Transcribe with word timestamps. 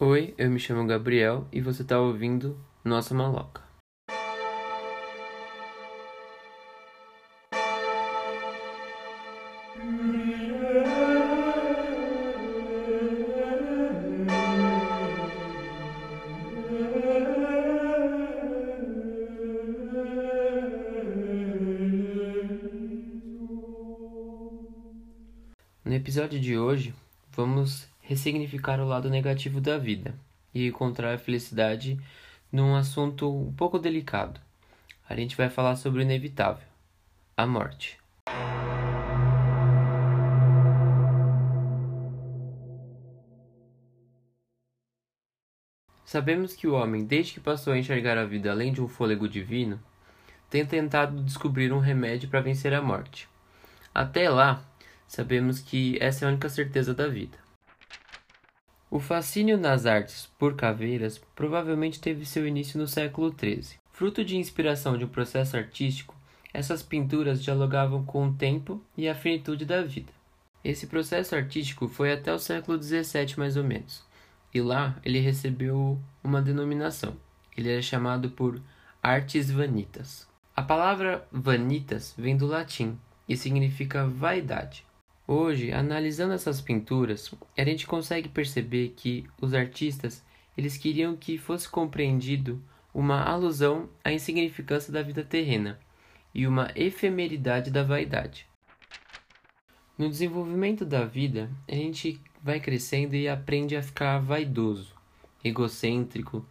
Oi, 0.00 0.32
eu 0.38 0.48
me 0.48 0.60
chamo 0.60 0.86
Gabriel 0.86 1.48
e 1.50 1.60
você 1.60 1.82
está 1.82 1.98
ouvindo 1.98 2.56
Nossa 2.84 3.12
Maloca. 3.12 3.60
No 25.84 25.92
episódio 25.92 26.38
de 26.38 26.56
hoje, 26.56 26.94
vamos 27.32 27.88
ressignificar 28.08 28.80
o 28.80 28.86
lado 28.86 29.10
negativo 29.10 29.60
da 29.60 29.76
vida 29.76 30.14
e 30.54 30.66
encontrar 30.66 31.12
a 31.12 31.18
felicidade 31.18 32.00
num 32.50 32.74
assunto 32.74 33.30
um 33.30 33.52
pouco 33.52 33.78
delicado. 33.78 34.40
A 35.06 35.14
gente 35.14 35.36
vai 35.36 35.50
falar 35.50 35.76
sobre 35.76 36.00
o 36.00 36.02
inevitável, 36.02 36.66
a 37.36 37.46
morte. 37.46 37.98
Sabemos 46.02 46.56
que 46.56 46.66
o 46.66 46.72
homem, 46.72 47.04
desde 47.04 47.34
que 47.34 47.40
passou 47.40 47.74
a 47.74 47.78
enxergar 47.78 48.16
a 48.16 48.24
vida 48.24 48.50
além 48.50 48.72
de 48.72 48.80
um 48.80 48.88
fôlego 48.88 49.28
divino, 49.28 49.78
tem 50.48 50.64
tentado 50.64 51.22
descobrir 51.22 51.74
um 51.74 51.78
remédio 51.78 52.30
para 52.30 52.40
vencer 52.40 52.72
a 52.72 52.80
morte. 52.80 53.28
Até 53.94 54.30
lá, 54.30 54.64
sabemos 55.06 55.60
que 55.60 55.98
essa 56.00 56.24
é 56.24 56.26
a 56.26 56.30
única 56.30 56.48
certeza 56.48 56.94
da 56.94 57.06
vida. 57.06 57.47
O 58.90 58.98
fascínio 58.98 59.58
nas 59.58 59.84
artes 59.84 60.30
por 60.38 60.56
caveiras 60.56 61.20
provavelmente 61.36 62.00
teve 62.00 62.24
seu 62.24 62.48
início 62.48 62.80
no 62.80 62.88
século 62.88 63.34
XIII. 63.38 63.78
Fruto 63.92 64.24
de 64.24 64.38
inspiração 64.38 64.96
de 64.96 65.04
um 65.04 65.08
processo 65.08 65.58
artístico, 65.58 66.16
essas 66.54 66.82
pinturas 66.82 67.42
dialogavam 67.42 68.02
com 68.02 68.26
o 68.26 68.32
tempo 68.32 68.82
e 68.96 69.06
a 69.06 69.14
finitude 69.14 69.66
da 69.66 69.82
vida. 69.82 70.10
Esse 70.64 70.86
processo 70.86 71.36
artístico 71.36 71.86
foi 71.86 72.12
até 72.12 72.32
o 72.32 72.38
século 72.38 72.82
XVII 72.82 73.34
mais 73.36 73.58
ou 73.58 73.64
menos, 73.64 74.02
e 74.54 74.60
lá 74.62 74.96
ele 75.04 75.20
recebeu 75.20 76.00
uma 76.24 76.40
denominação. 76.40 77.14
Ele 77.54 77.70
era 77.70 77.82
chamado 77.82 78.30
por 78.30 78.58
artes 79.02 79.50
vanitas. 79.50 80.26
A 80.56 80.62
palavra 80.62 81.28
vanitas 81.30 82.14
vem 82.16 82.38
do 82.38 82.46
latim 82.46 82.98
e 83.28 83.36
significa 83.36 84.06
vaidade. 84.06 84.87
Hoje, 85.30 85.70
analisando 85.72 86.32
essas 86.32 86.58
pinturas, 86.58 87.30
a 87.54 87.62
gente 87.62 87.86
consegue 87.86 88.30
perceber 88.30 88.94
que 88.96 89.26
os 89.38 89.52
artistas 89.52 90.24
eles 90.56 90.78
queriam 90.78 91.14
que 91.14 91.36
fosse 91.36 91.68
compreendido 91.68 92.62
uma 92.94 93.22
alusão 93.22 93.90
à 94.02 94.10
insignificância 94.10 94.90
da 94.90 95.02
vida 95.02 95.22
terrena 95.22 95.78
e 96.34 96.46
uma 96.46 96.72
efemeridade 96.74 97.70
da 97.70 97.82
vaidade. 97.82 98.46
No 99.98 100.08
desenvolvimento 100.08 100.86
da 100.86 101.04
vida, 101.04 101.50
a 101.68 101.74
gente 101.74 102.18
vai 102.42 102.58
crescendo 102.58 103.14
e 103.14 103.28
aprende 103.28 103.76
a 103.76 103.82
ficar 103.82 104.20
vaidoso, 104.20 104.94
egocêntrico 105.44 106.42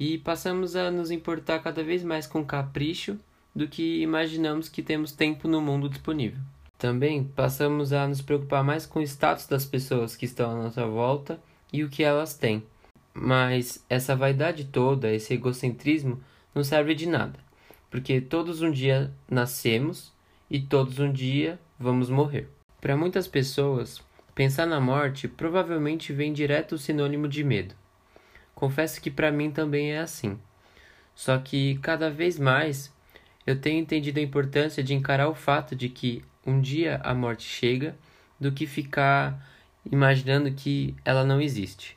e 0.00 0.16
passamos 0.16 0.74
a 0.74 0.90
nos 0.90 1.10
importar 1.10 1.58
cada 1.58 1.84
vez 1.84 2.02
mais 2.02 2.26
com 2.26 2.42
capricho 2.42 3.20
do 3.54 3.68
que 3.68 4.00
imaginamos 4.00 4.66
que 4.66 4.82
temos 4.82 5.12
tempo 5.12 5.46
no 5.46 5.60
mundo 5.60 5.90
disponível. 5.90 6.40
Também 6.78 7.24
passamos 7.24 7.92
a 7.92 8.06
nos 8.06 8.20
preocupar 8.20 8.62
mais 8.64 8.84
com 8.86 8.98
o 8.98 9.02
status 9.02 9.46
das 9.46 9.64
pessoas 9.64 10.16
que 10.16 10.24
estão 10.24 10.50
à 10.50 10.54
nossa 10.54 10.86
volta 10.86 11.40
e 11.72 11.82
o 11.82 11.88
que 11.88 12.02
elas 12.02 12.34
têm. 12.34 12.62
Mas 13.12 13.84
essa 13.88 14.16
vaidade 14.16 14.64
toda, 14.64 15.12
esse 15.12 15.34
egocentrismo, 15.34 16.20
não 16.54 16.64
serve 16.64 16.94
de 16.94 17.08
nada, 17.08 17.38
porque 17.90 18.20
todos 18.20 18.60
um 18.60 18.70
dia 18.70 19.12
nascemos 19.30 20.12
e 20.50 20.60
todos 20.60 20.98
um 20.98 21.12
dia 21.12 21.58
vamos 21.78 22.10
morrer. 22.10 22.48
Para 22.80 22.96
muitas 22.96 23.26
pessoas, 23.26 24.02
pensar 24.34 24.66
na 24.66 24.80
morte 24.80 25.26
provavelmente 25.26 26.12
vem 26.12 26.32
direto 26.32 26.72
o 26.72 26.78
sinônimo 26.78 27.28
de 27.28 27.42
medo. 27.42 27.74
Confesso 28.54 29.00
que 29.00 29.10
para 29.10 29.32
mim 29.32 29.50
também 29.50 29.92
é 29.92 29.98
assim. 29.98 30.38
Só 31.14 31.38
que 31.38 31.78
cada 31.78 32.10
vez 32.10 32.38
mais 32.38 32.92
eu 33.46 33.60
tenho 33.60 33.80
entendido 33.80 34.18
a 34.18 34.22
importância 34.22 34.82
de 34.82 34.94
encarar 34.94 35.28
o 35.28 35.34
fato 35.34 35.74
de 35.76 35.88
que 35.88 36.24
um 36.46 36.60
dia 36.60 37.00
a 37.02 37.14
morte 37.14 37.44
chega 37.44 37.96
do 38.38 38.52
que 38.52 38.66
ficar 38.66 39.38
imaginando 39.90 40.50
que 40.52 40.94
ela 41.04 41.24
não 41.24 41.40
existe. 41.40 41.96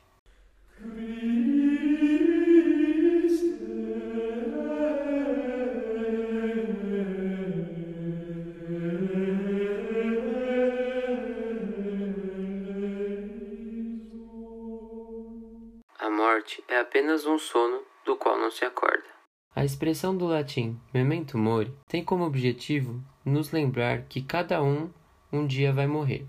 A 15.98 16.10
morte 16.10 16.62
é 16.68 16.78
apenas 16.78 17.26
um 17.26 17.38
sono 17.38 17.82
do 18.06 18.16
qual 18.16 18.38
não 18.38 18.50
se 18.50 18.64
acorda. 18.64 19.17
A 19.58 19.64
expressão 19.64 20.16
do 20.16 20.24
latim 20.24 20.78
memento 20.94 21.36
mori 21.36 21.72
tem 21.88 22.04
como 22.04 22.22
objetivo 22.22 23.02
nos 23.24 23.50
lembrar 23.50 24.02
que 24.02 24.22
cada 24.22 24.62
um 24.62 24.88
um 25.32 25.44
dia 25.48 25.72
vai 25.72 25.84
morrer. 25.84 26.24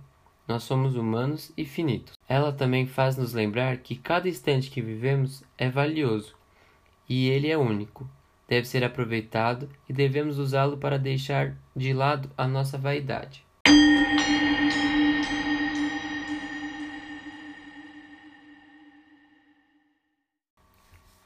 Nós 0.47 0.63
somos 0.63 0.95
humanos 0.95 1.53
e 1.55 1.63
finitos. 1.63 2.17
Ela 2.27 2.51
também 2.51 2.87
faz 2.87 3.17
nos 3.17 3.31
lembrar 3.31 3.77
que 3.77 3.95
cada 3.95 4.27
instante 4.27 4.71
que 4.71 4.81
vivemos 4.81 5.43
é 5.59 5.69
valioso 5.69 6.35
e 7.07 7.29
ele 7.29 7.51
é 7.51 7.55
único. 7.55 8.09
Deve 8.47 8.67
ser 8.67 8.83
aproveitado 8.83 9.69
e 9.87 9.93
devemos 9.93 10.39
usá-lo 10.39 10.77
para 10.77 10.97
deixar 10.97 11.55
de 11.75 11.93
lado 11.93 12.31
a 12.35 12.47
nossa 12.47 12.79
vaidade. 12.79 13.45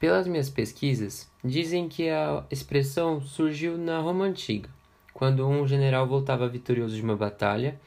Pelas 0.04 0.26
minhas 0.26 0.50
pesquisas, 0.50 1.30
dizem 1.42 1.88
que 1.88 2.10
a 2.10 2.44
expressão 2.50 3.22
surgiu 3.22 3.78
na 3.78 4.00
Roma 4.00 4.26
Antiga, 4.26 4.68
quando 5.14 5.48
um 5.48 5.66
general 5.66 6.06
voltava 6.06 6.46
vitorioso 6.46 6.94
de 6.94 7.00
uma 7.00 7.16
batalha 7.16 7.80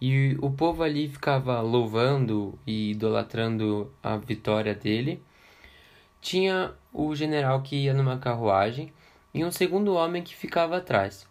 e 0.00 0.38
o 0.40 0.50
povo 0.50 0.82
ali 0.82 1.06
ficava 1.06 1.60
louvando 1.60 2.58
e 2.66 2.92
idolatrando 2.92 3.92
a 4.02 4.16
vitória 4.16 4.74
dele. 4.74 5.22
Tinha 6.18 6.72
o 6.94 7.14
general 7.14 7.60
que 7.60 7.76
ia 7.76 7.92
numa 7.92 8.16
carruagem 8.16 8.90
e 9.34 9.44
um 9.44 9.50
segundo 9.50 9.92
homem 9.92 10.22
que 10.22 10.34
ficava 10.34 10.78
atrás. 10.78 11.28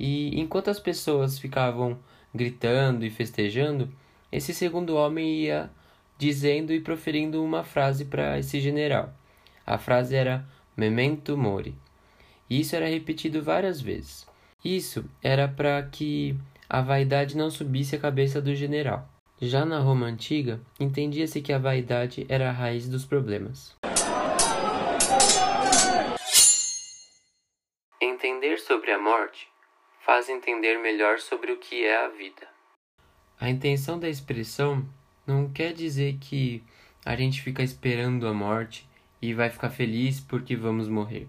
E 0.00 0.40
enquanto 0.40 0.70
as 0.70 0.80
pessoas 0.80 1.38
ficavam 1.38 1.98
gritando 2.34 3.04
e 3.04 3.10
festejando, 3.10 3.90
esse 4.32 4.54
segundo 4.54 4.96
homem 4.96 5.42
ia 5.42 5.70
dizendo 6.16 6.72
e 6.72 6.80
proferindo 6.80 7.44
uma 7.44 7.62
frase 7.62 8.06
para 8.06 8.38
esse 8.38 8.58
general. 8.58 9.12
A 9.66 9.78
frase 9.78 10.14
era 10.14 10.46
memento 10.76 11.36
mori. 11.36 11.74
E 12.48 12.60
isso 12.60 12.76
era 12.76 12.86
repetido 12.86 13.42
várias 13.42 13.80
vezes. 13.80 14.24
Isso 14.64 15.04
era 15.20 15.48
para 15.48 15.82
que 15.82 16.36
a 16.68 16.80
vaidade 16.80 17.36
não 17.36 17.50
subisse 17.50 17.96
a 17.96 17.98
cabeça 17.98 18.40
do 18.40 18.54
general. 18.54 19.08
Já 19.40 19.64
na 19.64 19.80
Roma 19.80 20.06
antiga, 20.06 20.60
entendia-se 20.78 21.42
que 21.42 21.52
a 21.52 21.58
vaidade 21.58 22.24
era 22.28 22.48
a 22.48 22.52
raiz 22.52 22.88
dos 22.88 23.04
problemas. 23.04 23.74
Entender 28.00 28.58
sobre 28.58 28.92
a 28.92 28.98
morte 28.98 29.48
faz 30.04 30.28
entender 30.28 30.78
melhor 30.78 31.18
sobre 31.18 31.50
o 31.50 31.58
que 31.58 31.84
é 31.84 32.04
a 32.04 32.08
vida. 32.08 32.46
A 33.40 33.50
intenção 33.50 33.98
da 33.98 34.08
expressão 34.08 34.88
não 35.26 35.50
quer 35.52 35.72
dizer 35.72 36.16
que 36.20 36.62
a 37.04 37.16
gente 37.16 37.42
fica 37.42 37.62
esperando 37.62 38.26
a 38.28 38.32
morte 38.32 38.88
e 39.26 39.34
vai 39.34 39.50
ficar 39.50 39.70
feliz 39.70 40.20
porque 40.20 40.54
vamos 40.54 40.88
morrer. 40.88 41.26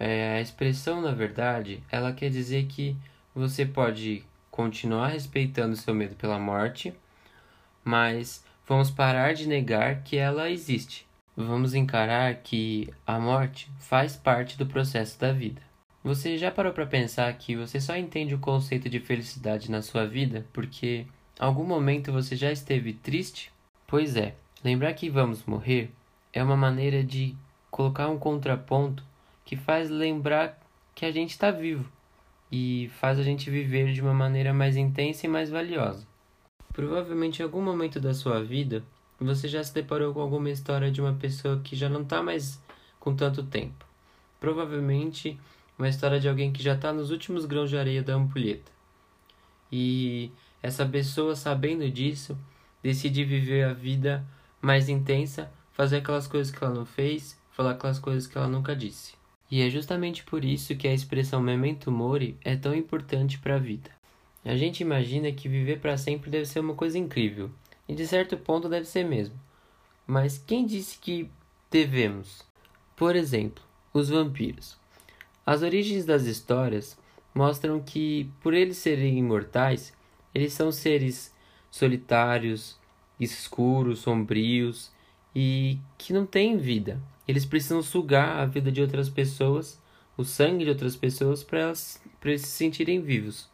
É, 0.00 0.36
a 0.36 0.40
expressão, 0.40 1.00
na 1.00 1.12
verdade, 1.12 1.80
ela 1.90 2.12
quer 2.12 2.28
dizer 2.28 2.66
que 2.66 2.96
você 3.32 3.64
pode 3.64 4.24
continuar 4.50 5.08
respeitando 5.08 5.76
seu 5.76 5.94
medo 5.94 6.16
pela 6.16 6.40
morte, 6.40 6.92
mas 7.84 8.44
vamos 8.66 8.90
parar 8.90 9.32
de 9.32 9.46
negar 9.46 10.02
que 10.02 10.16
ela 10.16 10.50
existe. 10.50 11.06
Vamos 11.36 11.72
encarar 11.72 12.34
que 12.34 12.92
a 13.06 13.18
morte 13.18 13.70
faz 13.78 14.16
parte 14.16 14.58
do 14.58 14.66
processo 14.66 15.18
da 15.20 15.32
vida. 15.32 15.62
Você 16.02 16.36
já 16.36 16.50
parou 16.50 16.72
para 16.72 16.84
pensar 16.84 17.32
que 17.34 17.54
você 17.54 17.80
só 17.80 17.96
entende 17.96 18.34
o 18.34 18.40
conceito 18.40 18.90
de 18.90 18.98
felicidade 18.98 19.70
na 19.70 19.82
sua 19.82 20.04
vida 20.04 20.44
porque 20.52 21.06
algum 21.38 21.64
momento 21.64 22.10
você 22.10 22.34
já 22.34 22.50
esteve 22.50 22.92
triste? 22.92 23.52
Pois 23.86 24.16
é, 24.16 24.34
lembrar 24.64 24.92
que 24.94 25.08
vamos 25.08 25.44
morrer 25.44 25.92
é 26.32 26.42
uma 26.42 26.56
maneira 26.56 27.02
de 27.04 27.36
colocar 27.70 28.08
um 28.08 28.18
contraponto 28.18 29.04
que 29.44 29.56
faz 29.56 29.90
lembrar 29.90 30.58
que 30.94 31.04
a 31.04 31.12
gente 31.12 31.30
está 31.30 31.50
vivo 31.50 31.90
e 32.50 32.90
faz 33.00 33.18
a 33.18 33.22
gente 33.22 33.50
viver 33.50 33.92
de 33.92 34.00
uma 34.00 34.14
maneira 34.14 34.52
mais 34.52 34.76
intensa 34.76 35.26
e 35.26 35.28
mais 35.28 35.50
valiosa. 35.50 36.06
Provavelmente 36.72 37.40
em 37.40 37.44
algum 37.44 37.62
momento 37.62 38.00
da 38.00 38.14
sua 38.14 38.42
vida 38.42 38.82
você 39.18 39.46
já 39.46 39.62
se 39.62 39.72
deparou 39.72 40.12
com 40.12 40.20
alguma 40.20 40.50
história 40.50 40.90
de 40.90 41.00
uma 41.00 41.12
pessoa 41.12 41.60
que 41.60 41.76
já 41.76 41.88
não 41.88 42.02
está 42.02 42.22
mais 42.22 42.60
com 42.98 43.14
tanto 43.14 43.42
tempo. 43.42 43.84
Provavelmente 44.40 45.38
uma 45.78 45.88
história 45.88 46.20
de 46.20 46.28
alguém 46.28 46.52
que 46.52 46.62
já 46.62 46.74
está 46.74 46.92
nos 46.92 47.10
últimos 47.10 47.44
grãos 47.44 47.70
de 47.70 47.76
areia 47.76 48.02
da 48.02 48.14
ampulheta. 48.14 48.70
E 49.70 50.30
essa 50.62 50.84
pessoa, 50.84 51.34
sabendo 51.34 51.90
disso, 51.90 52.38
decide 52.82 53.24
viver 53.24 53.64
a 53.64 53.72
vida 53.72 54.24
mais 54.60 54.88
intensa, 54.88 55.50
fazer 55.72 55.98
aquelas 55.98 56.26
coisas 56.26 56.54
que 56.54 56.62
ela 56.62 56.74
não 56.74 56.86
fez, 56.86 57.38
falar 57.50 57.72
aquelas 57.72 57.98
coisas 57.98 58.26
que 58.26 58.36
ela 58.36 58.48
nunca 58.48 58.76
disse. 58.76 59.14
E 59.50 59.60
é 59.60 59.68
justamente 59.68 60.24
por 60.24 60.44
isso 60.44 60.76
que 60.76 60.88
a 60.88 60.94
expressão 60.94 61.40
memento 61.40 61.90
mori 61.90 62.36
é 62.42 62.56
tão 62.56 62.74
importante 62.74 63.38
para 63.38 63.56
a 63.56 63.58
vida. 63.58 63.90
A 64.44 64.56
gente 64.56 64.80
imagina 64.80 65.30
que 65.30 65.48
viver 65.48 65.80
para 65.80 65.96
sempre 65.96 66.30
deve 66.30 66.46
ser 66.46 66.60
uma 66.60 66.74
coisa 66.74 66.98
incrível, 66.98 67.50
e 67.88 67.94
de 67.94 68.06
certo 68.06 68.36
ponto 68.36 68.68
deve 68.68 68.86
ser 68.86 69.04
mesmo. 69.04 69.38
Mas 70.06 70.38
quem 70.38 70.66
disse 70.66 70.98
que 70.98 71.30
devemos? 71.70 72.42
Por 72.96 73.14
exemplo, 73.14 73.62
os 73.92 74.08
vampiros. 74.08 74.76
As 75.44 75.62
origens 75.62 76.04
das 76.04 76.24
histórias 76.24 76.98
mostram 77.34 77.80
que, 77.80 78.30
por 78.40 78.54
eles 78.54 78.78
serem 78.78 79.18
imortais, 79.18 79.92
eles 80.34 80.52
são 80.52 80.72
seres 80.72 81.34
solitários, 81.70 82.78
escuros, 83.18 84.00
sombrios 84.00 84.90
e 85.34 85.78
que 85.96 86.12
não 86.12 86.26
têm 86.26 86.56
vida. 86.56 87.00
Eles 87.26 87.46
precisam 87.46 87.82
sugar 87.82 88.40
a 88.40 88.46
vida 88.46 88.70
de 88.70 88.80
outras 88.80 89.08
pessoas, 89.08 89.80
o 90.16 90.24
sangue 90.24 90.64
de 90.64 90.70
outras 90.70 90.96
pessoas, 90.96 91.42
para 91.42 91.72
eles 92.24 92.42
se 92.42 92.48
sentirem 92.48 93.00
vivos. 93.00 93.50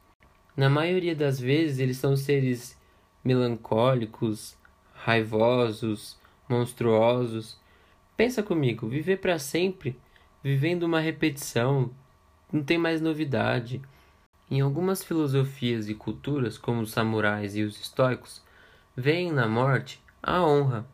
Na 0.57 0.69
maioria 0.69 1.15
das 1.15 1.39
vezes, 1.39 1.79
eles 1.79 1.99
são 1.99 2.17
seres 2.17 2.77
melancólicos, 3.23 4.57
raivosos, 4.93 6.19
monstruosos. 6.49 7.61
Pensa 8.17 8.43
comigo, 8.43 8.89
viver 8.89 9.19
para 9.19 9.39
sempre, 9.39 9.97
vivendo 10.43 10.83
uma 10.83 10.99
repetição, 10.99 11.91
não 12.53 12.63
tem 12.63 12.79
mais 12.79 13.01
novidade. 13.01 13.81
Em 14.51 14.61
algumas 14.61 15.05
filosofias 15.05 15.89
e 15.89 15.95
culturas, 15.95 16.57
como 16.57 16.81
os 16.81 16.91
samurais 16.91 17.55
e 17.55 17.63
os 17.63 17.79
estoicos, 17.81 18.43
veem 18.97 19.31
na 19.31 19.47
morte 19.47 20.03
a 20.23 20.43
honra. 20.43 20.87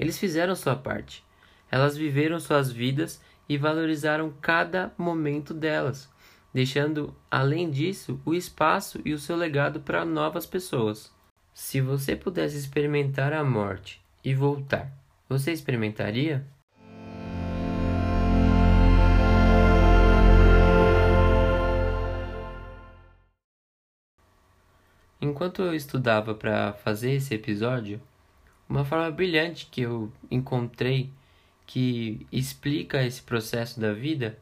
Eles 0.00 0.18
fizeram 0.18 0.56
sua 0.56 0.74
parte. 0.74 1.22
Elas 1.70 1.96
viveram 1.96 2.40
suas 2.40 2.72
vidas 2.72 3.20
e 3.48 3.56
valorizaram 3.56 4.34
cada 4.40 4.92
momento 4.98 5.54
delas 5.54 6.10
deixando, 6.52 7.14
além 7.30 7.70
disso, 7.70 8.20
o 8.24 8.34
espaço 8.34 9.00
e 9.04 9.12
o 9.12 9.18
seu 9.18 9.36
legado 9.36 9.80
para 9.80 10.04
novas 10.04 10.46
pessoas. 10.46 11.12
Se 11.54 11.80
você 11.80 12.16
pudesse 12.16 12.56
experimentar 12.56 13.32
a 13.32 13.44
morte 13.44 14.00
e 14.24 14.34
voltar, 14.34 14.92
você 15.28 15.52
experimentaria? 15.52 16.46
Enquanto 25.22 25.62
eu 25.62 25.74
estudava 25.74 26.34
para 26.34 26.72
fazer 26.72 27.12
esse 27.12 27.34
episódio, 27.34 28.00
uma 28.70 28.84
forma 28.84 29.10
brilhante 29.10 29.66
que 29.66 29.80
eu 29.80 30.12
encontrei 30.30 31.10
que 31.66 32.24
explica 32.30 33.02
esse 33.04 33.20
processo 33.20 33.80
da 33.80 33.92
vida 33.92 34.38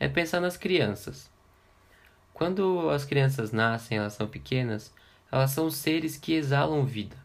é 0.00 0.08
pensar 0.08 0.40
nas 0.40 0.56
crianças. 0.56 1.30
Quando 2.34 2.90
as 2.90 3.04
crianças 3.04 3.52
nascem, 3.52 3.98
elas 3.98 4.14
são 4.14 4.26
pequenas, 4.26 4.92
elas 5.30 5.52
são 5.52 5.70
seres 5.70 6.16
que 6.16 6.32
exalam 6.32 6.84
vida. 6.84 7.16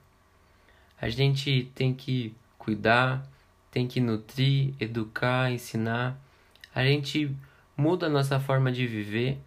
A 1.01 1.09
gente 1.09 1.71
tem 1.73 1.91
que 1.91 2.35
cuidar, 2.57 3.27
tem 3.71 3.87
que 3.87 3.99
nutrir, 3.99 4.75
educar, 4.79 5.51
ensinar. 5.51 6.15
A 6.73 6.83
gente 6.83 7.35
muda 7.75 8.05
a 8.05 8.09
nossa 8.09 8.39
forma 8.39 8.71
de 8.71 8.85
viver 8.85 9.39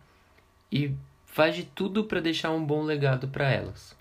e 0.72 0.92
faz 1.24 1.54
de 1.54 1.62
tudo 1.62 2.04
para 2.04 2.20
deixar 2.20 2.50
um 2.50 2.64
bom 2.64 2.82
legado 2.82 3.28
para 3.28 3.48
elas. 3.48 3.95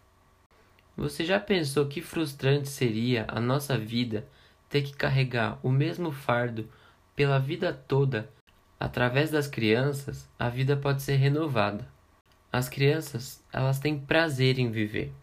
Você 0.95 1.25
já 1.25 1.39
pensou 1.39 1.88
que 1.88 2.01
frustrante 2.01 2.69
seria 2.69 3.25
a 3.27 3.39
nossa 3.39 3.77
vida 3.77 4.27
ter 4.69 4.81
que 4.81 4.94
carregar 4.94 5.59
o 5.62 5.69
mesmo 5.69 6.12
fardo 6.12 6.69
pela 7.15 7.39
vida 7.39 7.74
toda 7.74 8.30
Através 8.80 9.31
das 9.31 9.47
crianças, 9.47 10.30
a 10.38 10.50
vida 10.50 10.75
pode 10.75 11.01
ser 11.01 11.15
renovada. 11.15 11.88
As 12.51 12.68
crianças, 12.68 13.44
elas 13.51 13.80
têm 13.80 13.97
prazer 13.97 14.59
em 14.59 14.69
viver. 14.69 15.13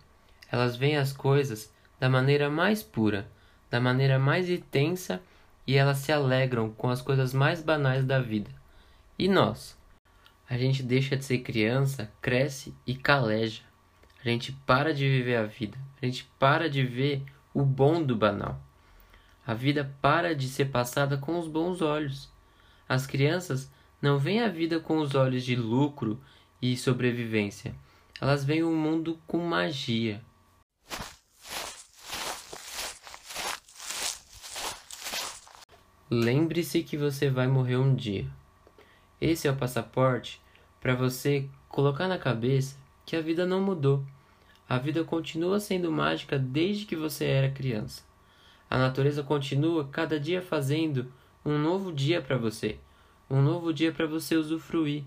Elas 0.50 0.74
veem 0.74 0.96
as 0.96 1.12
coisas 1.12 1.72
da 2.00 2.08
maneira 2.08 2.48
mais 2.48 2.82
pura, 2.82 3.28
da 3.70 3.78
maneira 3.80 4.18
mais 4.18 4.48
intensa 4.48 5.20
e 5.66 5.76
elas 5.76 5.98
se 5.98 6.10
alegram 6.10 6.70
com 6.70 6.88
as 6.88 7.00
coisas 7.00 7.32
mais 7.32 7.62
banais 7.62 8.04
da 8.04 8.18
vida. 8.18 8.50
E 9.18 9.28
nós? 9.28 9.78
A 10.48 10.56
gente 10.56 10.82
deixa 10.82 11.16
de 11.16 11.24
ser 11.24 11.38
criança, 11.38 12.10
cresce 12.20 12.74
e 12.86 12.94
caleja. 12.94 13.62
A 14.24 14.28
gente 14.28 14.52
para 14.64 14.94
de 14.94 15.08
viver 15.08 15.34
a 15.34 15.46
vida. 15.46 15.76
A 16.00 16.06
gente 16.06 16.30
para 16.38 16.70
de 16.70 16.84
ver 16.84 17.24
o 17.52 17.64
bom 17.64 18.00
do 18.00 18.14
banal. 18.14 18.60
A 19.44 19.52
vida 19.52 19.92
para 20.00 20.32
de 20.32 20.48
ser 20.48 20.66
passada 20.66 21.18
com 21.18 21.38
os 21.40 21.48
bons 21.48 21.82
olhos. 21.82 22.30
As 22.88 23.04
crianças 23.04 23.68
não 24.00 24.18
veem 24.18 24.40
a 24.40 24.48
vida 24.48 24.78
com 24.78 24.98
os 24.98 25.16
olhos 25.16 25.44
de 25.44 25.56
lucro 25.56 26.20
e 26.60 26.76
sobrevivência. 26.76 27.74
Elas 28.20 28.44
veem 28.44 28.62
o 28.62 28.70
mundo 28.70 29.18
com 29.26 29.38
magia. 29.38 30.22
Lembre-se 36.08 36.84
que 36.84 36.96
você 36.96 37.28
vai 37.28 37.48
morrer 37.48 37.76
um 37.76 37.92
dia. 37.92 38.28
Esse 39.20 39.48
é 39.48 39.50
o 39.50 39.56
passaporte 39.56 40.40
para 40.80 40.94
você 40.94 41.48
colocar 41.68 42.06
na 42.06 42.18
cabeça 42.18 42.81
que 43.12 43.16
a 43.16 43.20
vida 43.20 43.44
não 43.44 43.60
mudou. 43.60 44.02
A 44.66 44.78
vida 44.78 45.04
continua 45.04 45.60
sendo 45.60 45.92
mágica 45.92 46.38
desde 46.38 46.86
que 46.86 46.96
você 46.96 47.26
era 47.26 47.50
criança. 47.50 48.02
A 48.70 48.78
natureza 48.78 49.22
continua 49.22 49.86
cada 49.86 50.18
dia 50.18 50.40
fazendo 50.40 51.12
um 51.44 51.58
novo 51.58 51.92
dia 51.92 52.22
para 52.22 52.38
você, 52.38 52.78
um 53.28 53.42
novo 53.42 53.70
dia 53.70 53.92
para 53.92 54.06
você 54.06 54.34
usufruir. 54.34 55.04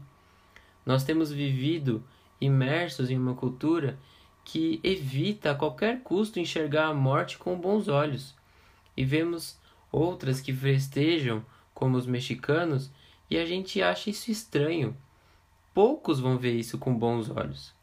Nós 0.86 1.04
temos 1.04 1.32
vivido 1.32 2.04
imersos 2.40 3.10
em 3.10 3.18
uma 3.18 3.34
cultura 3.34 3.98
que 4.44 4.80
evita 4.84 5.50
a 5.50 5.56
qualquer 5.56 6.04
custo 6.04 6.40
enxergar 6.40 6.90
a 6.90 6.94
morte 6.94 7.40
com 7.40 7.60
bons 7.60 7.88
olhos. 7.88 8.36
E 8.96 9.04
vemos 9.04 9.60
outras 9.92 10.40
que 10.40 10.54
festejam, 10.54 11.44
como 11.74 11.98
os 11.98 12.06
mexicanos, 12.06 12.92
e 13.32 13.36
a 13.36 13.48
gente 13.48 13.82
acha 13.82 14.12
isso 14.12 14.30
estranho. 14.30 14.96
Poucos 15.74 16.20
vão 16.20 16.38
ver 16.38 16.54
isso 16.54 16.78
com 16.78 16.96
bons 16.96 17.32
olhos. 17.32 17.75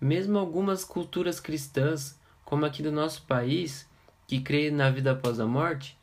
Mesmo 0.00 0.38
algumas 0.38 0.84
culturas 0.84 1.40
cristãs, 1.40 2.18
como 2.44 2.64
aqui 2.64 2.82
do 2.82 2.92
nosso 2.92 3.22
país, 3.22 3.88
que 4.26 4.40
crê 4.40 4.70
na 4.70 4.90
vida 4.90 5.12
após 5.12 5.40
a 5.40 5.46
morte, 5.46 5.98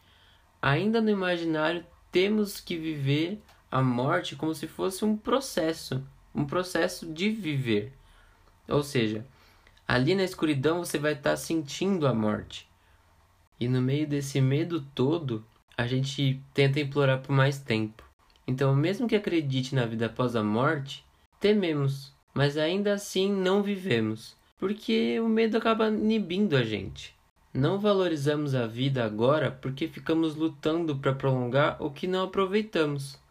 ainda 0.62 1.02
no 1.02 1.10
imaginário 1.10 1.86
temos 2.12 2.60
que 2.60 2.78
viver 2.78 3.42
a 3.72 3.82
morte 3.82 4.36
como 4.36 4.54
se 4.54 4.68
fosse 4.68 5.04
um 5.04 5.18
processo, 5.18 6.04
um 6.34 6.46
processo 6.46 7.12
de 7.12 7.30
viver. 7.30 7.94
Ou 8.68 8.84
seja, 8.84 9.26
ali 9.88 10.16
na 10.16 10.24
escuridão 10.24 10.80
você 10.80 10.98
vai 10.98 11.14
estar 11.14 11.32
tá 11.32 11.38
sentindo 11.38 12.08
a 12.08 12.14
morte. 12.14 12.70
E 13.60 13.68
no 13.68 13.82
meio 13.82 14.08
desse 14.08 14.40
medo 14.40 14.82
todo, 14.94 15.46
a 15.78 15.88
gente 15.88 16.42
tenta 16.54 16.80
implorar 16.80 17.22
por 17.22 17.34
mais 17.34 17.60
tempo. 17.60 18.04
Então, 18.46 18.76
mesmo 18.76 19.08
que 19.08 19.16
acredite 19.16 19.74
na 19.74 19.86
vida 19.86 20.08
após 20.08 20.36
a 20.36 20.44
morte, 20.44 21.06
tememos, 21.40 22.14
mas 22.34 22.58
ainda 22.58 22.94
assim 22.94 23.32
não 23.32 23.62
vivemos, 23.62 24.36
porque 24.58 25.20
o 25.20 25.28
medo 25.28 25.58
acaba 25.58 25.90
inibindo 25.90 26.56
a 26.56 26.64
gente. 26.64 27.16
Não 27.54 27.80
valorizamos 27.80 28.56
a 28.56 28.66
vida 28.66 29.06
agora 29.06 29.52
porque 29.52 29.88
ficamos 29.88 30.36
lutando 30.36 30.98
para 30.98 31.14
prolongar 31.14 31.78
o 31.80 31.92
que 31.92 32.08
não 32.08 32.24
aproveitamos. 32.24 33.22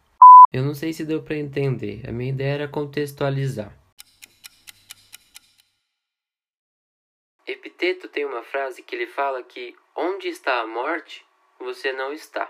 Eu 0.51 0.63
não 0.63 0.73
sei 0.73 0.93
se 0.93 1.03
deu 1.03 1.21
para 1.21 1.35
entender, 1.35 2.07
a 2.07 2.11
minha 2.11 2.29
ideia 2.29 2.53
era 2.53 2.67
contextualizar. 2.67 3.77
Epiteto 7.45 8.07
tem 8.07 8.23
uma 8.23 8.43
frase 8.43 8.81
que 8.81 8.95
ele 8.95 9.07
fala 9.07 9.43
que 9.43 9.75
onde 9.93 10.29
está 10.29 10.61
a 10.61 10.67
morte, 10.67 11.25
você 11.59 11.91
não 11.91 12.13
está. 12.13 12.49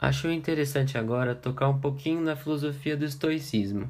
Acho 0.00 0.28
interessante 0.28 0.98
agora 0.98 1.32
tocar 1.32 1.68
um 1.68 1.80
pouquinho 1.80 2.20
na 2.20 2.34
filosofia 2.34 2.96
do 2.96 3.04
estoicismo. 3.04 3.88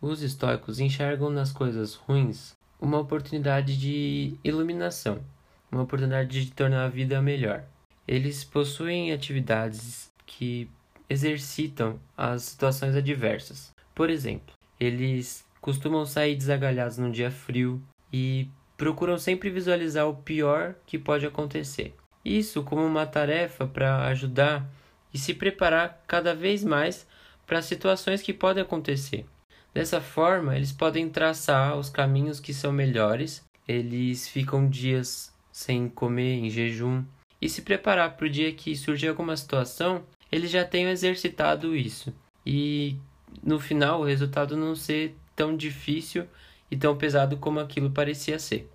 Os 0.00 0.22
estoicos 0.22 0.80
enxergam 0.80 1.30
nas 1.30 1.52
coisas 1.52 1.94
ruins 1.94 2.56
uma 2.80 2.98
oportunidade 2.98 3.78
de 3.78 4.38
iluminação 4.42 5.22
uma 5.70 5.82
oportunidade 5.82 6.44
de 6.44 6.52
tornar 6.52 6.84
a 6.84 6.88
vida 6.88 7.22
melhor. 7.22 7.64
Eles 8.06 8.42
possuem 8.42 9.12
atividades 9.12 10.10
que 10.26 10.68
exercitam 11.08 12.00
as 12.16 12.42
situações 12.42 12.96
adversas. 12.96 13.72
Por 13.94 14.10
exemplo, 14.10 14.54
eles 14.78 15.44
costumam 15.60 16.04
sair 16.04 16.34
desagalhados 16.34 16.98
num 16.98 17.10
dia 17.10 17.30
frio 17.30 17.80
e 18.12 18.48
procuram 18.76 19.18
sempre 19.18 19.50
visualizar 19.50 20.08
o 20.08 20.16
pior 20.16 20.74
que 20.86 20.98
pode 20.98 21.26
acontecer. 21.26 21.94
Isso 22.24 22.62
como 22.62 22.84
uma 22.84 23.06
tarefa 23.06 23.66
para 23.66 24.06
ajudar 24.06 24.68
e 25.12 25.18
se 25.18 25.34
preparar 25.34 26.02
cada 26.06 26.34
vez 26.34 26.64
mais 26.64 27.06
para 27.46 27.62
situações 27.62 28.22
que 28.22 28.32
podem 28.32 28.62
acontecer. 28.62 29.26
Dessa 29.72 30.00
forma, 30.00 30.56
eles 30.56 30.72
podem 30.72 31.08
traçar 31.08 31.78
os 31.78 31.88
caminhos 31.88 32.40
que 32.40 32.52
são 32.52 32.72
melhores, 32.72 33.42
eles 33.68 34.28
ficam 34.28 34.68
dias 34.68 35.32
sem 35.52 35.88
comer, 35.88 36.34
em 36.34 36.50
jejum, 36.50 37.04
e 37.40 37.48
se 37.48 37.62
preparar 37.62 38.16
para 38.16 38.26
o 38.26 38.30
dia 38.30 38.52
que 38.52 38.76
surgir 38.76 39.08
alguma 39.08 39.36
situação, 39.36 40.04
eles 40.30 40.50
já 40.50 40.64
tenham 40.64 40.90
exercitado 40.90 41.74
isso. 41.76 42.12
E 42.44 42.96
no 43.42 43.58
final 43.58 44.00
o 44.00 44.04
resultado 44.04 44.56
não 44.56 44.74
ser 44.74 45.14
tão 45.34 45.56
difícil 45.56 46.26
e 46.70 46.76
tão 46.76 46.96
pesado 46.96 47.36
como 47.36 47.60
aquilo 47.60 47.90
parecia 47.90 48.38
ser. 48.38 48.68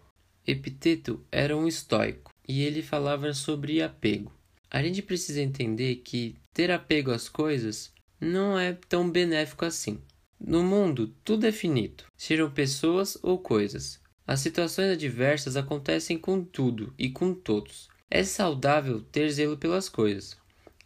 Epiteto 0.48 1.24
era 1.32 1.56
um 1.56 1.68
estoico 1.68 2.32
e 2.48 2.64
ele 2.64 2.82
falava 2.82 3.34
sobre 3.34 3.82
apego. 3.82 4.32
A 4.70 4.82
gente 4.82 5.02
precisa 5.02 5.42
entender 5.42 5.98
que 5.98 6.36
ter 6.54 6.72
apego 6.72 7.12
às 7.12 7.30
coisas 7.30 7.94
não 8.20 8.58
é 8.58 8.74
tão 8.88 9.10
benéfico 9.10 9.66
assim. 9.66 10.00
No 10.40 10.64
mundo, 10.64 11.14
tudo 11.24 11.48
é 11.48 11.52
finito, 11.52 12.06
sejam 12.18 12.52
pessoas 12.52 13.18
ou 13.24 13.38
coisas. 13.40 14.00
As 14.28 14.40
situações 14.40 14.92
adversas 14.92 15.56
acontecem 15.56 16.18
com 16.18 16.44
tudo 16.44 16.94
e 16.98 17.10
com 17.10 17.34
todos. 17.34 17.90
É 18.10 18.24
saudável 18.24 19.02
ter 19.02 19.30
zelo 19.30 19.58
pelas 19.58 19.88
coisas. 19.88 20.38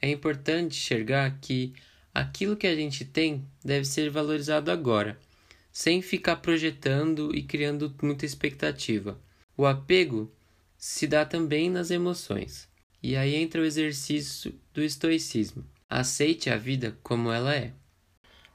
É 0.01 0.09
importante 0.09 0.77
enxergar 0.77 1.39
que 1.41 1.73
aquilo 2.13 2.55
que 2.55 2.67
a 2.67 2.75
gente 2.75 3.05
tem 3.05 3.45
deve 3.63 3.85
ser 3.85 4.09
valorizado 4.09 4.71
agora, 4.71 5.19
sem 5.71 6.01
ficar 6.01 6.37
projetando 6.37 7.35
e 7.35 7.43
criando 7.43 7.93
muita 8.01 8.25
expectativa. 8.25 9.19
O 9.55 9.65
apego 9.65 10.31
se 10.77 11.07
dá 11.07 11.25
também 11.25 11.69
nas 11.69 11.91
emoções. 11.91 12.67
E 13.01 13.15
aí 13.15 13.35
entra 13.35 13.61
o 13.61 13.65
exercício 13.65 14.53
do 14.73 14.81
estoicismo. 14.81 15.65
Aceite 15.89 16.49
a 16.49 16.57
vida 16.57 16.97
como 17.01 17.31
ela 17.31 17.55
é. 17.55 17.73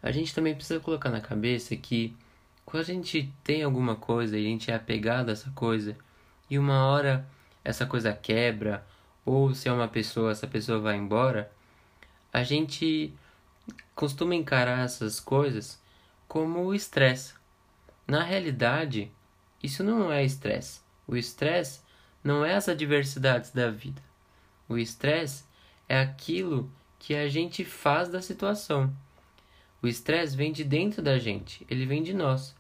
A 0.05 0.13
gente 0.13 0.35
também 0.35 0.55
precisa 0.55 0.79
colocar 0.81 1.09
na 1.09 1.23
cabeça 1.23 1.75
que 1.75 2.15
quando 2.67 2.83
a 2.83 2.85
gente 2.85 3.33
tem 3.43 3.63
alguma 3.63 3.97
coisa 3.97 4.37
e 4.37 4.45
a 4.45 4.49
gente 4.51 4.71
é 4.71 4.75
apegado 4.75 5.31
a 5.31 5.33
essa 5.33 5.51
coisa 5.53 5.97
e 6.51 6.59
uma 6.59 6.85
hora 6.85 7.27
essa 7.65 7.87
coisa 7.87 8.13
quebra 8.13 8.87
ou 9.25 9.55
se 9.55 9.67
é 9.67 9.73
uma 9.73 9.89
pessoa, 9.89 10.31
essa 10.31 10.47
pessoa 10.47 10.79
vai 10.79 10.97
embora, 10.99 11.51
a 12.31 12.43
gente 12.43 13.15
costuma 13.95 14.35
encarar 14.35 14.85
essas 14.85 15.19
coisas 15.21 15.81
como 16.29 16.75
estresse. 16.75 17.33
Na 18.07 18.23
realidade, 18.23 19.11
isso 19.63 19.83
não 19.83 20.13
é 20.13 20.23
estresse. 20.23 20.83
O 21.09 21.17
estresse 21.17 21.81
não 22.23 22.45
é 22.45 22.55
as 22.55 22.69
adversidades 22.69 23.53
da 23.53 23.71
vida. 23.71 24.03
O 24.69 24.77
estresse 24.77 25.45
é 25.89 25.99
aquilo 25.99 26.71
que 26.99 27.15
a 27.15 27.27
gente 27.27 27.65
faz 27.65 28.11
da 28.11 28.21
situação. 28.21 28.95
O 29.85 29.87
estresse 29.87 30.35
vem 30.35 30.51
de 30.51 30.65
dentro 30.65 31.03
da 31.03 31.19
gente, 31.19 31.67
ele 31.69 31.85
vem 31.85 32.03
de 32.03 32.15
nós. 32.15 32.57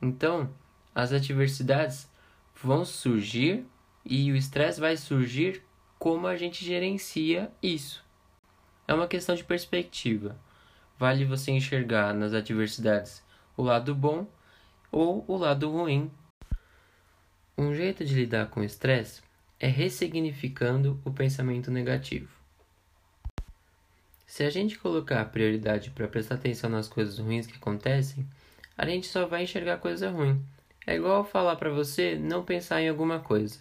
Então, 0.00 0.48
as 0.94 1.12
adversidades 1.12 2.10
vão 2.64 2.82
surgir 2.82 3.66
e 4.02 4.32
o 4.32 4.36
estresse 4.36 4.80
vai 4.80 4.96
surgir 4.96 5.62
como 5.98 6.26
a 6.26 6.34
gente 6.34 6.64
gerencia 6.64 7.52
isso. 7.62 8.02
É 8.88 8.94
uma 8.94 9.06
questão 9.06 9.34
de 9.34 9.44
perspectiva. 9.44 10.34
Vale 10.98 11.26
você 11.26 11.50
enxergar 11.50 12.14
nas 12.14 12.32
adversidades 12.32 13.22
o 13.54 13.62
lado 13.62 13.94
bom 13.94 14.26
ou 14.90 15.26
o 15.28 15.36
lado 15.36 15.70
ruim. 15.70 16.10
Um 17.58 17.74
jeito 17.74 18.02
de 18.02 18.14
lidar 18.14 18.48
com 18.48 18.60
o 18.60 18.64
estresse 18.64 19.20
é 19.60 19.66
ressignificando 19.66 20.98
o 21.04 21.12
pensamento 21.12 21.70
negativo. 21.70 22.41
Se 24.32 24.42
a 24.44 24.48
gente 24.48 24.78
colocar 24.78 25.22
prioridade 25.26 25.90
para 25.90 26.08
prestar 26.08 26.36
atenção 26.36 26.70
nas 26.70 26.88
coisas 26.88 27.18
ruins 27.18 27.46
que 27.46 27.58
acontecem, 27.58 28.26
a 28.78 28.86
gente 28.86 29.06
só 29.06 29.26
vai 29.26 29.42
enxergar 29.42 29.76
coisa 29.76 30.08
ruim. 30.08 30.42
É 30.86 30.96
igual 30.96 31.22
falar 31.22 31.56
para 31.56 31.68
você 31.68 32.14
não 32.14 32.42
pensar 32.42 32.80
em 32.80 32.88
alguma 32.88 33.20
coisa. 33.20 33.58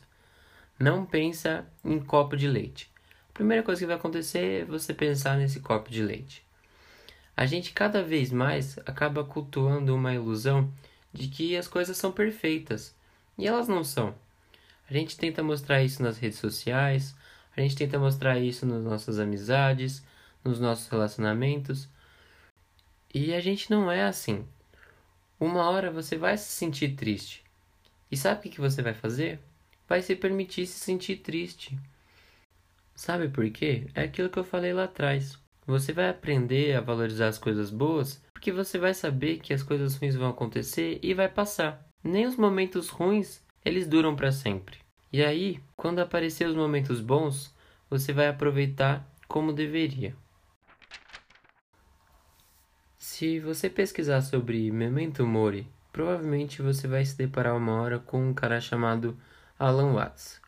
Não 0.79 1.05
pensa 1.05 1.65
em 1.83 1.99
copo 1.99 2.37
de 2.37 2.47
leite. 2.47 2.89
A 3.31 3.33
primeira 3.33 3.61
coisa 3.63 3.81
que 3.81 3.85
vai 3.85 3.97
acontecer 3.97 4.61
é 4.61 4.63
você 4.63 4.93
pensar 4.93 5.37
nesse 5.37 5.59
copo 5.59 5.91
de 5.91 6.01
leite. 6.01 6.41
A 7.35 7.45
gente 7.45 7.73
cada 7.73 8.01
vez 8.01 8.31
mais 8.31 8.79
acaba 8.85 9.25
cultuando 9.25 9.93
uma 9.93 10.13
ilusão 10.13 10.71
de 11.11 11.27
que 11.27 11.57
as 11.57 11.67
coisas 11.67 11.97
são 11.97 12.13
perfeitas 12.13 12.95
e 13.37 13.45
elas 13.45 13.67
não 13.67 13.83
são. 13.83 14.15
A 14.89 14.93
gente 14.93 15.17
tenta 15.17 15.43
mostrar 15.43 15.83
isso 15.83 16.01
nas 16.01 16.17
redes 16.17 16.39
sociais, 16.39 17.13
a 17.57 17.59
gente 17.59 17.75
tenta 17.75 17.99
mostrar 17.99 18.39
isso 18.39 18.65
nas 18.65 18.85
nossas 18.85 19.19
amizades, 19.19 20.01
nos 20.43 20.59
nossos 20.59 20.87
relacionamentos. 20.87 21.87
E 23.13 23.33
a 23.33 23.39
gente 23.39 23.69
não 23.69 23.91
é 23.91 24.03
assim. 24.03 24.45
Uma 25.39 25.69
hora 25.69 25.91
você 25.91 26.17
vai 26.17 26.37
se 26.37 26.49
sentir 26.49 26.95
triste. 26.95 27.43
E 28.11 28.17
sabe 28.17 28.47
o 28.47 28.51
que 28.51 28.61
você 28.61 28.81
vai 28.81 28.93
fazer? 28.93 29.39
vai 29.91 30.01
se 30.01 30.15
permitir 30.15 30.65
se 30.67 30.79
sentir 30.79 31.17
triste. 31.17 31.77
Sabe 32.95 33.27
por 33.27 33.49
quê? 33.49 33.87
É 33.93 34.03
aquilo 34.03 34.29
que 34.29 34.39
eu 34.39 34.43
falei 34.45 34.71
lá 34.71 34.85
atrás. 34.85 35.37
Você 35.67 35.91
vai 35.91 36.07
aprender 36.07 36.77
a 36.77 36.79
valorizar 36.79 37.27
as 37.27 37.37
coisas 37.37 37.69
boas 37.69 38.23
porque 38.31 38.53
você 38.53 38.79
vai 38.79 38.93
saber 38.93 39.39
que 39.39 39.53
as 39.53 39.61
coisas 39.61 39.97
ruins 39.97 40.15
vão 40.15 40.29
acontecer 40.29 40.97
e 41.03 41.13
vai 41.13 41.27
passar. 41.27 41.85
Nem 42.01 42.25
os 42.25 42.37
momentos 42.37 42.87
ruins, 42.87 43.43
eles 43.65 43.85
duram 43.85 44.15
para 44.15 44.31
sempre. 44.31 44.77
E 45.11 45.21
aí, 45.21 45.59
quando 45.75 45.99
aparecer 45.99 46.47
os 46.47 46.55
momentos 46.55 47.01
bons, 47.01 47.53
você 47.89 48.13
vai 48.13 48.29
aproveitar 48.29 49.05
como 49.27 49.51
deveria. 49.51 50.15
Se 53.21 53.39
você 53.39 53.69
pesquisar 53.69 54.21
sobre 54.21 54.71
Memento 54.71 55.27
Mori, 55.27 55.67
provavelmente 55.93 56.59
você 56.59 56.87
vai 56.87 57.05
se 57.05 57.15
deparar 57.15 57.55
uma 57.55 57.79
hora 57.79 57.99
com 57.99 58.29
um 58.29 58.33
cara 58.33 58.59
chamado 58.59 59.15
Alan 59.59 59.93
Watts. 59.93 60.41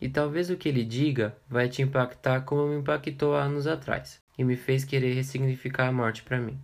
E 0.00 0.08
talvez 0.08 0.48
o 0.48 0.56
que 0.56 0.68
ele 0.68 0.84
diga 0.84 1.36
vai 1.48 1.68
te 1.68 1.82
impactar 1.82 2.42
como 2.42 2.68
me 2.68 2.76
impactou 2.76 3.34
há 3.34 3.42
anos 3.42 3.66
atrás 3.66 4.22
e 4.38 4.44
me 4.44 4.54
fez 4.54 4.84
querer 4.84 5.12
ressignificar 5.12 5.88
a 5.88 5.92
morte 5.92 6.22
para 6.22 6.38
mim. 6.38 6.56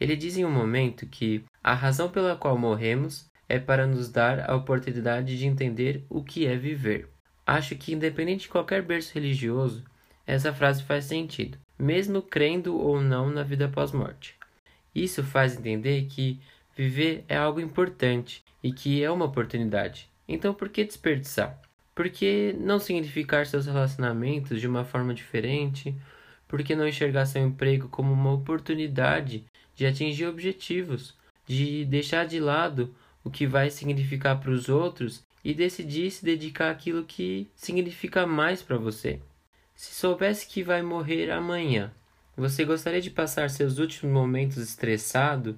Ele 0.00 0.14
diz 0.14 0.36
em 0.36 0.44
um 0.44 0.50
momento 0.52 1.04
que 1.04 1.44
a 1.60 1.74
razão 1.74 2.08
pela 2.08 2.36
qual 2.36 2.56
morremos 2.56 3.28
é 3.48 3.58
para 3.58 3.84
nos 3.84 4.08
dar 4.08 4.48
a 4.48 4.54
oportunidade 4.54 5.36
de 5.36 5.44
entender 5.44 6.04
o 6.08 6.22
que 6.22 6.46
é 6.46 6.56
viver. 6.56 7.08
Acho 7.44 7.74
que, 7.74 7.94
independente 7.94 8.42
de 8.42 8.48
qualquer 8.48 8.80
berço 8.80 9.12
religioso, 9.12 9.82
essa 10.28 10.52
frase 10.52 10.82
faz 10.82 11.06
sentido, 11.06 11.56
mesmo 11.78 12.20
crendo 12.20 12.76
ou 12.76 13.00
não 13.00 13.30
na 13.30 13.42
vida 13.42 13.66
pós-morte. 13.66 14.34
Isso 14.94 15.24
faz 15.24 15.56
entender 15.56 16.04
que 16.04 16.38
viver 16.76 17.24
é 17.26 17.36
algo 17.36 17.60
importante 17.60 18.44
e 18.62 18.70
que 18.70 19.02
é 19.02 19.10
uma 19.10 19.24
oportunidade, 19.24 20.10
então 20.28 20.52
por 20.52 20.68
que 20.68 20.84
desperdiçar? 20.84 21.58
Por 21.94 22.10
que 22.10 22.54
não 22.60 22.78
significar 22.78 23.46
seus 23.46 23.64
relacionamentos 23.64 24.60
de 24.60 24.68
uma 24.68 24.84
forma 24.84 25.14
diferente? 25.14 25.94
Por 26.46 26.62
que 26.62 26.76
não 26.76 26.86
enxergar 26.86 27.24
seu 27.24 27.42
emprego 27.42 27.88
como 27.88 28.12
uma 28.12 28.32
oportunidade 28.32 29.46
de 29.74 29.86
atingir 29.86 30.26
objetivos, 30.26 31.16
de 31.46 31.86
deixar 31.86 32.26
de 32.26 32.38
lado 32.38 32.94
o 33.24 33.30
que 33.30 33.46
vai 33.46 33.70
significar 33.70 34.38
para 34.38 34.50
os 34.50 34.68
outros 34.68 35.24
e 35.42 35.54
decidir 35.54 36.10
se 36.10 36.22
dedicar 36.22 36.70
àquilo 36.70 37.04
que 37.04 37.48
significa 37.54 38.26
mais 38.26 38.62
para 38.62 38.76
você? 38.76 39.20
Se 39.78 39.94
soubesse 39.94 40.48
que 40.48 40.60
vai 40.60 40.82
morrer 40.82 41.30
amanhã, 41.30 41.94
você 42.36 42.64
gostaria 42.64 43.00
de 43.00 43.12
passar 43.12 43.48
seus 43.48 43.78
últimos 43.78 44.12
momentos 44.12 44.56
estressado, 44.56 45.56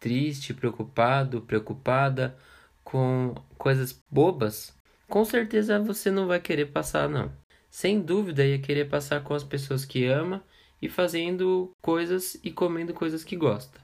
triste, 0.00 0.54
preocupado, 0.54 1.42
preocupada 1.42 2.34
com 2.82 3.34
coisas 3.58 4.02
bobas, 4.10 4.74
com 5.06 5.22
certeza 5.22 5.78
você 5.78 6.10
não 6.10 6.26
vai 6.26 6.40
querer 6.40 6.72
passar, 6.72 7.10
não. 7.10 7.30
Sem 7.68 8.00
dúvida, 8.00 8.42
ia 8.42 8.58
querer 8.58 8.88
passar 8.88 9.22
com 9.22 9.34
as 9.34 9.44
pessoas 9.44 9.84
que 9.84 10.06
ama 10.06 10.42
e 10.80 10.88
fazendo 10.88 11.70
coisas 11.82 12.40
e 12.42 12.50
comendo 12.50 12.94
coisas 12.94 13.22
que 13.22 13.36
gosta. 13.36 13.78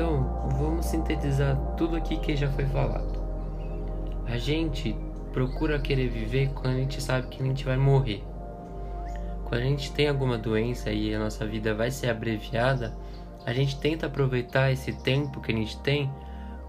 Então, 0.00 0.48
vamos 0.58 0.86
sintetizar 0.86 1.54
tudo 1.76 1.94
aqui 1.94 2.16
que 2.16 2.34
já 2.34 2.48
foi 2.48 2.64
falado. 2.64 3.22
A 4.24 4.38
gente 4.38 4.96
procura 5.30 5.78
querer 5.78 6.08
viver 6.08 6.48
quando 6.54 6.76
a 6.76 6.78
gente 6.78 7.02
sabe 7.02 7.26
que 7.26 7.42
a 7.42 7.44
gente 7.44 7.66
vai 7.66 7.76
morrer. 7.76 8.24
Quando 9.44 9.60
a 9.60 9.64
gente 9.64 9.92
tem 9.92 10.08
alguma 10.08 10.38
doença 10.38 10.90
e 10.90 11.14
a 11.14 11.18
nossa 11.18 11.46
vida 11.46 11.74
vai 11.74 11.90
ser 11.90 12.08
abreviada, 12.08 12.96
a 13.44 13.52
gente 13.52 13.78
tenta 13.78 14.06
aproveitar 14.06 14.72
esse 14.72 14.90
tempo 14.90 15.38
que 15.38 15.52
a 15.52 15.54
gente 15.54 15.78
tem 15.80 16.10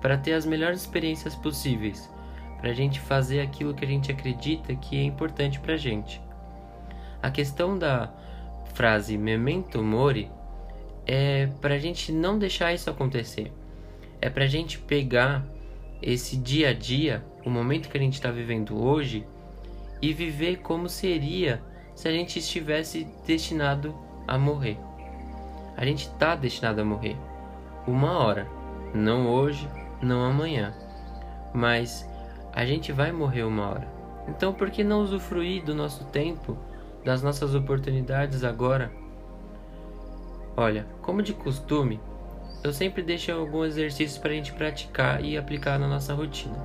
para 0.01 0.17
ter 0.17 0.33
as 0.33 0.45
melhores 0.45 0.81
experiências 0.81 1.33
possíveis, 1.33 2.13
para 2.59 2.71
a 2.71 2.73
gente 2.73 3.00
fazer 3.00 3.39
aquilo 3.39 3.73
que 3.73 3.85
a 3.85 3.88
gente 3.88 4.11
acredita 4.11 4.75
que 4.75 5.00
é 5.00 5.03
importante 5.03 5.57
para 5.57 5.75
a 5.75 5.77
gente. 5.77 6.21
A 7.23 7.31
questão 7.31 7.79
da 7.79 8.11
frase 8.73 9.17
memento 9.17 9.81
mori 9.81 10.29
é 11.05 11.48
para 11.60 11.75
a 11.75 11.79
gente 11.79 12.12
não 12.12 12.38
deixar 12.38 12.74
isso 12.74 12.89
acontecer. 12.89 13.51
É 14.22 14.29
para 14.29 14.43
a 14.43 14.48
gente 14.48 14.77
pegar 14.77 15.46
esse 16.01 16.38
dia 16.38 16.70
a 16.70 16.74
dia, 16.74 17.24
o 17.46 17.50
momento 17.50 17.89
que 17.89 17.98
a 17.98 18.01
gente 18.01 18.13
está 18.13 18.31
vivendo 18.31 18.81
hoje, 18.81 19.25
e 20.01 20.13
viver 20.13 20.58
como 20.58 20.89
seria 20.89 21.62
se 21.96 22.08
a 22.08 22.12
gente 22.12 22.39
estivesse 22.39 23.08
destinado 23.25 23.96
a 24.27 24.38
morrer. 24.38 24.77
A 25.77 25.86
gente 25.86 26.08
está 26.08 26.36
destinado 26.36 26.81
a 26.81 26.86
morrer. 26.86 27.15
Uma 27.88 28.17
hora. 28.17 28.48
Não 28.93 29.29
hoje, 29.29 29.67
não 30.01 30.24
amanhã. 30.24 30.74
Mas 31.53 32.08
a 32.53 32.65
gente 32.65 32.91
vai 32.91 33.12
morrer 33.12 33.43
uma 33.43 33.70
hora. 33.70 33.88
Então 34.27 34.53
por 34.53 34.70
que 34.70 34.84
não 34.84 35.01
usufruir 35.01 35.63
do 35.63 35.74
nosso 35.74 36.05
tempo, 36.05 36.58
das 37.03 37.22
nossas 37.24 37.55
oportunidades 37.55 38.43
agora? 38.43 38.91
Olha, 40.55 40.86
como 41.01 41.22
de 41.22 41.34
costume, 41.34 42.00
eu 42.63 42.74
sempre 42.74 43.01
deixo 43.01 43.31
alguns 43.31 43.67
exercícios 43.67 44.17
para 44.17 44.31
a 44.31 44.34
gente 44.34 44.53
praticar 44.53 45.24
e 45.24 45.38
aplicar 45.38 45.79
na 45.79 45.88
nossa 45.88 46.13
rotina. 46.13 46.55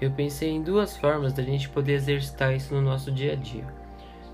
Eu 0.00 0.10
pensei 0.10 0.50
em 0.50 0.62
duas 0.62 0.96
formas 0.96 1.32
da 1.32 1.42
gente 1.42 1.68
poder 1.68 1.94
exercitar 1.94 2.54
isso 2.54 2.74
no 2.74 2.80
nosso 2.80 3.10
dia 3.10 3.32
a 3.32 3.36
dia. 3.36 3.66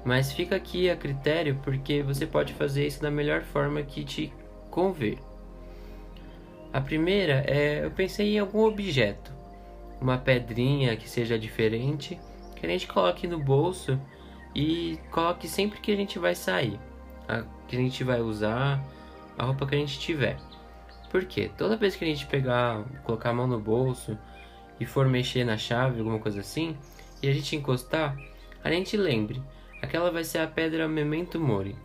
Mas 0.05 0.33
fica 0.33 0.57
aqui 0.57 0.91
a 0.91 0.97
critério 0.97 1.59
porque 1.63 2.03
você 2.03 2.27
pode 2.27 2.53
fazer 2.53 2.87
isso 2.87 3.01
da 3.01 3.11
melhor 3.11 3.43
forma 3.43 3.83
que 3.83 4.05
te 4.05 4.33
conver. 4.71 5.19
A 6.73 6.81
primeira 6.81 7.45
é 7.47 7.85
eu 7.85 7.91
pensei 7.91 8.35
em 8.35 8.39
algum 8.39 8.65
objeto, 8.65 9.33
uma 10.03 10.19
pedrinha 10.19 10.97
que 10.97 11.09
seja 11.09 11.39
diferente, 11.39 12.19
que 12.57 12.67
a 12.67 12.69
gente 12.69 12.87
coloque 12.87 13.27
no 13.27 13.39
bolso 13.39 13.99
e 14.55 14.99
coloque 15.11 15.49
sempre 15.49 15.81
que 15.81 15.93
a 15.93 15.97
gente 15.97 16.19
vai 16.19 16.35
sair, 16.35 16.79
a 17.29 17.45
que 17.69 17.77
a 17.77 17.79
gente 17.79 18.05
vai 18.05 18.21
usar, 18.21 18.83
a 19.39 19.45
roupa 19.45 19.67
que 19.67 19.75
a 19.75 19.79
gente 19.79 19.99
tiver. 19.99 20.37
Por 21.11 21.25
quê? 21.25 21.51
Toda 21.57 21.77
vez 21.77 21.97
que 21.97 22.05
a 22.05 22.07
gente 22.07 22.27
pegar, 22.27 22.85
colocar 23.05 23.31
a 23.31 23.33
mão 23.33 23.47
no 23.47 23.59
bolso 23.59 24.19
e 24.79 24.85
for 24.85 25.09
mexer 25.09 25.45
na 25.45 25.57
chave, 25.57 26.01
alguma 26.01 26.19
coisa 26.19 26.41
assim, 26.41 26.77
e 27.23 27.29
a 27.29 27.33
gente 27.33 27.57
encostar, 27.57 28.17
a 28.63 28.71
gente 28.71 28.97
lembre 28.97 29.43
aquela 29.83 30.11
vai 30.11 30.23
ser 30.23 30.39
a 30.39 30.47
pedra 30.47 30.87
Memento 30.87 31.41
Mori. 31.41 31.77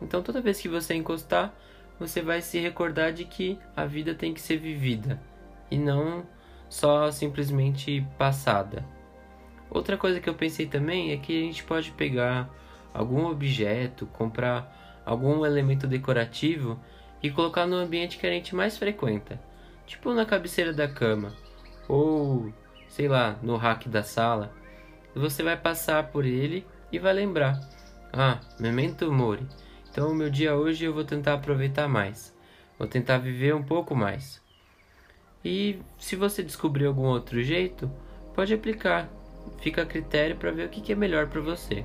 Então 0.00 0.22
toda 0.22 0.40
vez 0.40 0.60
que 0.60 0.68
você 0.68 0.94
encostar, 0.94 1.54
você 2.00 2.22
vai 2.22 2.40
se 2.40 2.58
recordar 2.58 3.12
de 3.12 3.24
que 3.24 3.58
a 3.76 3.84
vida 3.84 4.14
tem 4.14 4.32
que 4.32 4.40
ser 4.40 4.56
vivida 4.56 5.20
e 5.70 5.78
não 5.78 6.26
só 6.74 7.08
simplesmente 7.12 8.04
passada. 8.18 8.84
Outra 9.70 9.96
coisa 9.96 10.18
que 10.18 10.28
eu 10.28 10.34
pensei 10.34 10.66
também 10.66 11.12
é 11.12 11.16
que 11.16 11.38
a 11.38 11.40
gente 11.40 11.62
pode 11.62 11.92
pegar 11.92 12.50
algum 12.92 13.26
objeto, 13.26 14.06
comprar 14.06 15.02
algum 15.06 15.46
elemento 15.46 15.86
decorativo 15.86 16.76
e 17.22 17.30
colocar 17.30 17.64
no 17.64 17.76
ambiente 17.76 18.18
que 18.18 18.26
a 18.26 18.30
gente 18.30 18.56
mais 18.56 18.76
frequenta, 18.76 19.40
tipo 19.86 20.12
na 20.12 20.26
cabeceira 20.26 20.72
da 20.72 20.88
cama 20.88 21.32
ou 21.88 22.52
sei 22.88 23.06
lá, 23.06 23.38
no 23.40 23.56
rack 23.56 23.88
da 23.88 24.02
sala. 24.02 24.52
Você 25.14 25.44
vai 25.44 25.56
passar 25.56 26.08
por 26.08 26.24
ele 26.24 26.66
e 26.90 26.98
vai 26.98 27.12
lembrar: 27.12 27.60
ah, 28.12 28.40
memento 28.58 29.12
mori. 29.12 29.46
Então, 29.88 30.10
o 30.10 30.14
meu 30.14 30.28
dia 30.28 30.56
hoje 30.56 30.84
eu 30.84 30.92
vou 30.92 31.04
tentar 31.04 31.34
aproveitar 31.34 31.86
mais. 31.86 32.36
Vou 32.76 32.88
tentar 32.88 33.18
viver 33.18 33.54
um 33.54 33.62
pouco 33.62 33.94
mais. 33.94 34.43
E 35.44 35.78
se 35.98 36.16
você 36.16 36.42
descobrir 36.42 36.86
algum 36.86 37.04
outro 37.04 37.42
jeito, 37.42 37.90
pode 38.34 38.54
aplicar. 38.54 39.10
Fica 39.60 39.82
a 39.82 39.86
critério 39.86 40.36
para 40.36 40.50
ver 40.50 40.66
o 40.66 40.70
que 40.70 40.92
é 40.92 40.96
melhor 40.96 41.28
para 41.28 41.40
você. 41.40 41.84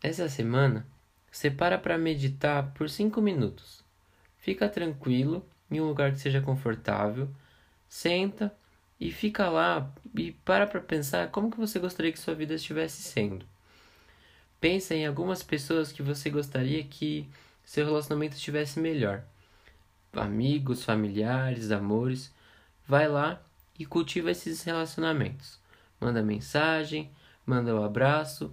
Essa 0.00 0.26
semana, 0.28 0.86
separa 1.30 1.76
para 1.76 1.98
meditar 1.98 2.72
por 2.72 2.88
5 2.88 3.20
minutos. 3.20 3.87
Fica 4.48 4.66
tranquilo, 4.66 5.46
em 5.70 5.78
um 5.78 5.84
lugar 5.84 6.10
que 6.10 6.20
seja 6.20 6.40
confortável, 6.40 7.28
senta 7.86 8.50
e 8.98 9.12
fica 9.12 9.46
lá 9.50 9.92
e 10.16 10.32
para 10.32 10.66
para 10.66 10.80
pensar 10.80 11.30
como 11.30 11.50
que 11.50 11.58
você 11.58 11.78
gostaria 11.78 12.10
que 12.10 12.18
sua 12.18 12.34
vida 12.34 12.54
estivesse 12.54 13.02
sendo. 13.02 13.44
Pensa 14.58 14.94
em 14.94 15.06
algumas 15.06 15.42
pessoas 15.42 15.92
que 15.92 16.02
você 16.02 16.30
gostaria 16.30 16.82
que 16.82 17.28
seu 17.62 17.84
relacionamento 17.84 18.36
estivesse 18.36 18.80
melhor. 18.80 19.22
Amigos, 20.14 20.82
familiares, 20.82 21.70
amores. 21.70 22.32
Vai 22.86 23.06
lá 23.06 23.42
e 23.78 23.84
cultiva 23.84 24.30
esses 24.30 24.62
relacionamentos. 24.62 25.60
Manda 26.00 26.22
mensagem, 26.22 27.10
manda 27.44 27.74
um 27.74 27.84
abraço 27.84 28.50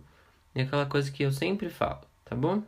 é 0.53 0.63
aquela 0.63 0.85
coisa 0.85 1.09
que 1.09 1.23
eu 1.23 1.31
sempre 1.31 1.69
falo, 1.69 2.01
tá 2.25 2.35
bom? 2.35 2.61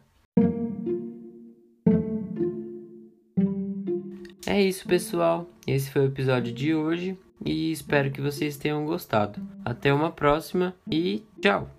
É 4.48 4.62
isso, 4.62 4.88
pessoal. 4.88 5.46
Esse 5.68 5.92
foi 5.92 6.04
o 6.04 6.08
episódio 6.08 6.54
de 6.54 6.74
hoje 6.74 7.20
e 7.46 7.70
espero 7.70 8.10
que 8.10 8.22
vocês 8.22 8.56
tenham 8.56 8.86
gostado. 8.86 9.42
Até 9.66 9.94
uma 9.94 10.10
próxima 10.10 10.74
e 10.90 11.22
tchau! 11.42 11.77